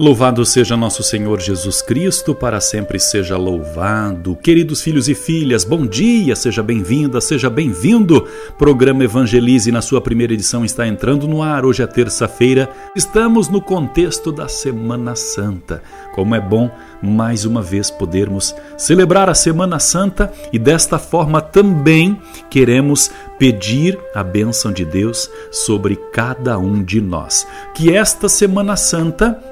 [0.00, 4.34] Louvado seja nosso Senhor Jesus Cristo, para sempre seja louvado.
[4.34, 8.26] Queridos filhos e filhas, bom dia, seja bem-vinda, seja bem-vindo.
[8.56, 11.66] Programa Evangelize, na sua primeira edição, está entrando no ar.
[11.66, 15.82] Hoje é terça-feira, estamos no contexto da Semana Santa.
[16.14, 16.70] Como é bom,
[17.02, 24.24] mais uma vez, podermos celebrar a Semana Santa e desta forma também queremos pedir a
[24.24, 27.46] bênção de Deus sobre cada um de nós.
[27.74, 29.49] Que esta Semana Santa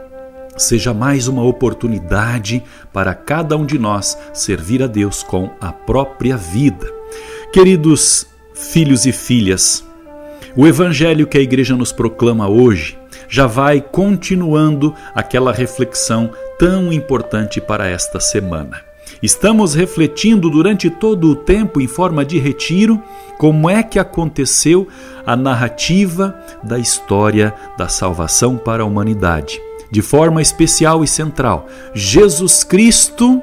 [0.59, 2.63] seja mais uma oportunidade
[2.93, 6.93] para cada um de nós servir a Deus com a própria vida.
[7.53, 9.85] Queridos filhos e filhas,
[10.57, 12.99] o evangelho que a igreja nos proclama hoje
[13.29, 18.81] já vai continuando aquela reflexão tão importante para esta semana.
[19.23, 23.03] Estamos refletindo durante todo o tempo, em forma de retiro,
[23.39, 24.87] como é que aconteceu
[25.27, 31.67] a narrativa da história da salvação para a humanidade de forma especial e central.
[31.95, 33.43] Jesus Cristo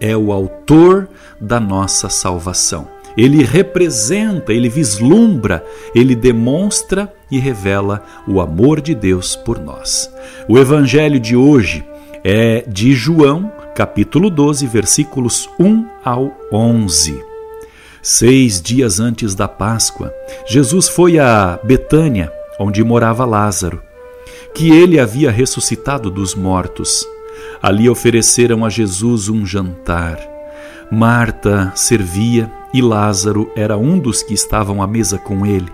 [0.00, 1.08] é o autor
[1.40, 2.88] da nossa salvação.
[3.16, 10.12] Ele representa, ele vislumbra, ele demonstra e revela o amor de Deus por nós.
[10.46, 11.82] O evangelho de hoje
[12.22, 17.24] é de João, capítulo 12, versículos 1 ao 11.
[18.02, 20.12] Seis dias antes da Páscoa,
[20.46, 23.85] Jesus foi a Betânia, onde morava Lázaro
[24.56, 27.06] que ele havia ressuscitado dos mortos.
[27.62, 30.18] Ali ofereceram a Jesus um jantar.
[30.90, 35.70] Marta servia e Lázaro era um dos que estavam à mesa com ele.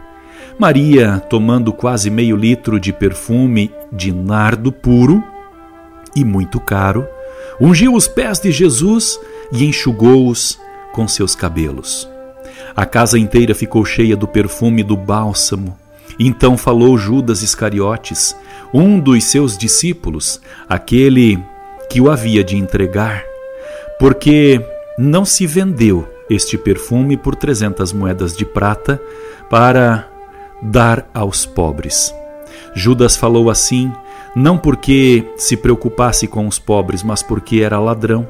[0.58, 5.22] Maria, tomando quase meio litro de perfume de nardo puro
[6.16, 7.06] e muito caro,
[7.60, 9.16] ungiu os pés de Jesus
[9.52, 10.58] e enxugou-os
[10.92, 12.08] com seus cabelos.
[12.74, 15.81] A casa inteira ficou cheia do perfume do bálsamo.
[16.18, 18.36] Então falou Judas Iscariotes,
[18.72, 21.42] um dos seus discípulos, aquele
[21.90, 23.22] que o havia de entregar,
[23.98, 24.64] porque
[24.98, 29.00] não se vendeu este perfume por trezentas moedas de prata
[29.50, 30.08] para
[30.62, 32.14] dar aos pobres.
[32.74, 33.92] Judas falou assim,
[34.34, 38.26] não porque se preocupasse com os pobres, mas porque era ladrão.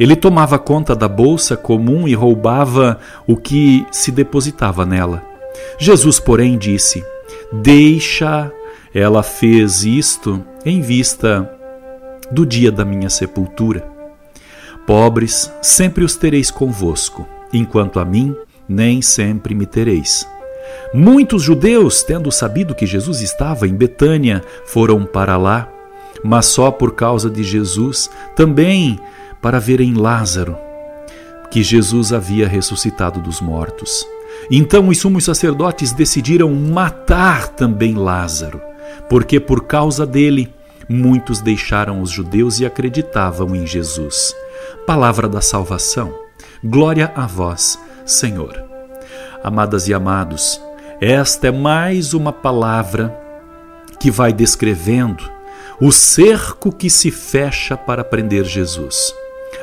[0.00, 5.22] Ele tomava conta da bolsa comum e roubava o que se depositava nela.
[5.78, 7.04] Jesus, porém, disse:
[7.62, 8.52] Deixa
[8.94, 11.50] ela fez isto em vista
[12.30, 13.86] do dia da minha sepultura.
[14.86, 18.34] Pobres, sempre os tereis convosco, enquanto a mim,
[18.68, 20.26] nem sempre me tereis.
[20.92, 25.68] Muitos judeus, tendo sabido que Jesus estava em Betânia, foram para lá,
[26.22, 28.98] mas só por causa de Jesus, também
[29.42, 30.56] para verem Lázaro,
[31.50, 34.13] que Jesus havia ressuscitado dos mortos.
[34.50, 38.60] Então os sumos sacerdotes decidiram matar também Lázaro
[39.08, 40.52] porque por causa dele
[40.88, 44.34] muitos deixaram os judeus e acreditavam em Jesus.
[44.86, 46.14] Palavra da salvação.
[46.62, 48.62] Glória a vós, Senhor.
[49.42, 50.60] Amadas e amados,
[51.00, 53.14] esta é mais uma palavra
[54.00, 55.30] que vai descrevendo
[55.80, 59.14] o cerco que se fecha para prender Jesus.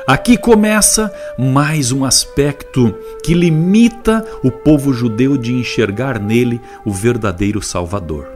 [0.06, 2.92] Aqui começa mais um aspecto
[3.22, 8.28] que limita o povo judeu de enxergar nele o verdadeiro Salvador.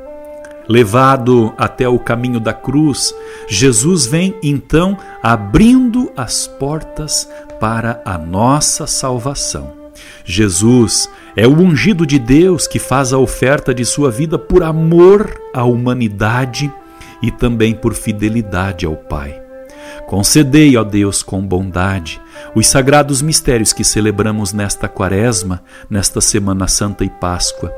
[0.69, 3.13] Levado até o caminho da cruz,
[3.49, 7.29] Jesus vem então abrindo as portas
[7.59, 9.73] para a nossa salvação.
[10.25, 15.35] Jesus é o ungido de Deus que faz a oferta de sua vida por amor
[15.53, 16.73] à humanidade
[17.21, 19.46] e também por fidelidade ao Pai.
[20.07, 22.21] Concedei, ó Deus, com bondade,
[22.55, 27.73] os sagrados mistérios que celebramos nesta Quaresma, nesta Semana Santa e Páscoa,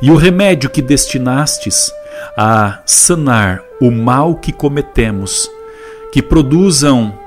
[0.00, 1.92] e o remédio que destinastes
[2.36, 5.50] a sanar o mal que cometemos,
[6.12, 7.18] que produzam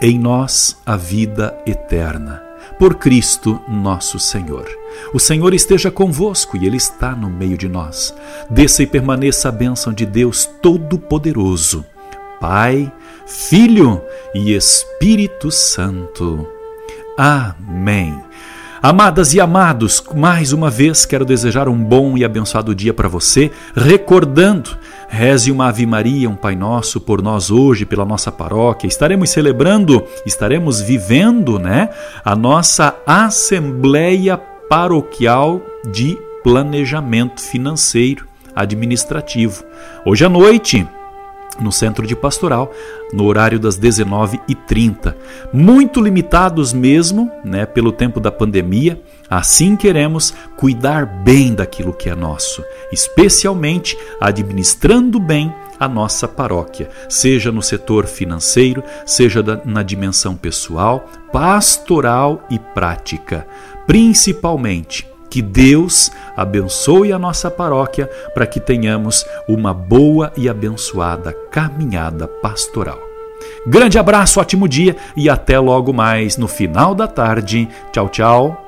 [0.00, 2.42] em nós a vida eterna.
[2.78, 4.68] Por Cristo nosso Senhor.
[5.12, 8.14] O Senhor esteja convosco e Ele está no meio de nós.
[8.48, 11.84] Desça e permaneça a bênção de Deus Todo-Poderoso,
[12.40, 12.92] Pai,
[13.26, 14.00] Filho
[14.34, 16.46] e Espírito Santo.
[17.16, 18.28] Amém.
[18.80, 23.50] Amadas e amados, mais uma vez quero desejar um bom e abençoado dia para você,
[23.74, 24.70] recordando,
[25.08, 28.86] reze uma Ave Maria, um Pai Nosso por nós hoje, pela nossa paróquia.
[28.86, 31.90] Estaremos celebrando, estaremos vivendo, né,
[32.24, 34.36] a nossa Assembleia
[34.68, 35.60] Paroquial
[35.90, 39.64] de Planejamento Financeiro Administrativo.
[40.06, 40.86] Hoje à noite,
[41.60, 42.72] no centro de pastoral,
[43.12, 45.14] no horário das 19h30.
[45.52, 49.00] Muito limitados mesmo, né, pelo tempo da pandemia.
[49.28, 57.52] Assim queremos cuidar bem daquilo que é nosso, especialmente administrando bem a nossa paróquia, seja
[57.52, 63.46] no setor financeiro, seja na dimensão pessoal, pastoral e prática.
[63.86, 72.26] Principalmente, que Deus abençoe a nossa paróquia para que tenhamos uma boa e abençoada caminhada
[72.26, 72.98] pastoral.
[73.66, 77.68] Grande abraço, ótimo dia e até logo mais no final da tarde.
[77.92, 78.67] Tchau, tchau.